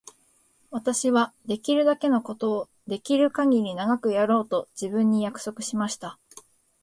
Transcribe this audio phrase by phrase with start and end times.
[0.71, 6.17] 私はできるだけのことをできるかぎり長くやろうと自分に約束しました。